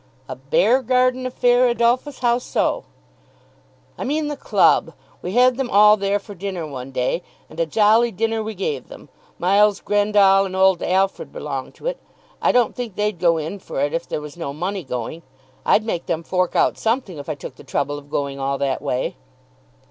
"A 0.27 0.35
bear 0.35 0.81
garden 0.81 1.27
affair, 1.27 1.67
Adolphus. 1.67 2.21
How 2.21 2.39
so?" 2.39 2.85
"I 3.99 4.03
mean 4.03 4.29
the 4.29 4.35
club. 4.35 4.93
We 5.21 5.33
had 5.33 5.57
them 5.57 5.69
all 5.69 5.95
there 5.95 6.17
for 6.17 6.33
dinner 6.33 6.65
one 6.65 6.89
day, 6.89 7.21
and 7.47 7.59
a 7.59 7.67
jolly 7.67 8.11
dinner 8.11 8.41
we 8.41 8.55
gave 8.55 8.87
them. 8.87 9.09
Miles 9.37 9.79
Grendall 9.79 10.45
and 10.47 10.55
old 10.55 10.81
Alfred 10.81 11.31
belong 11.31 11.71
to 11.73 11.85
it. 11.85 11.99
I 12.41 12.51
don't 12.51 12.75
think 12.75 12.95
they'd 12.95 13.19
go 13.19 13.37
in 13.37 13.59
for 13.59 13.79
it, 13.79 13.93
if 13.93 14.07
there 14.09 14.21
was 14.21 14.35
no 14.35 14.53
money 14.53 14.83
going. 14.83 15.21
I'd 15.67 15.83
make 15.83 16.07
them 16.07 16.23
fork 16.23 16.55
out 16.55 16.79
something 16.79 17.19
if 17.19 17.29
I 17.29 17.35
took 17.35 17.55
the 17.57 17.63
trouble 17.63 17.99
of 17.99 18.09
going 18.09 18.39
all 18.39 18.57
that 18.57 18.81
way." 18.81 19.17